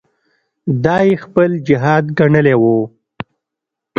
[0.83, 2.77] دا یې خپل جهاد ګڼلی وو.